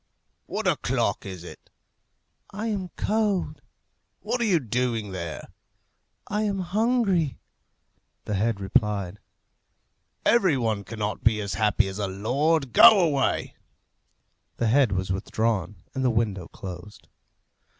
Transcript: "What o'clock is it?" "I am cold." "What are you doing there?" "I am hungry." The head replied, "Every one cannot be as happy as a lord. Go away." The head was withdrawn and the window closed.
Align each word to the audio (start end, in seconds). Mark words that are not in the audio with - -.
"What 0.47 0.65
o'clock 0.67 1.27
is 1.27 1.43
it?" 1.43 1.69
"I 2.49 2.65
am 2.69 2.89
cold." 2.97 3.61
"What 4.21 4.41
are 4.41 4.45
you 4.45 4.59
doing 4.59 5.11
there?" 5.11 5.49
"I 6.27 6.41
am 6.41 6.57
hungry." 6.61 7.37
The 8.25 8.33
head 8.33 8.59
replied, 8.59 9.19
"Every 10.25 10.57
one 10.57 10.83
cannot 10.85 11.23
be 11.23 11.39
as 11.39 11.53
happy 11.53 11.87
as 11.87 11.99
a 11.99 12.07
lord. 12.07 12.73
Go 12.73 12.99
away." 12.99 13.55
The 14.57 14.69
head 14.69 14.91
was 14.91 15.11
withdrawn 15.11 15.83
and 15.93 16.03
the 16.03 16.09
window 16.09 16.47
closed. 16.47 17.07